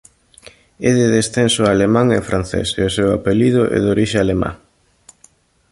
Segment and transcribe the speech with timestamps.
[0.89, 4.51] É de descenso alemán e francés e o seu apelido é de orixe alemá.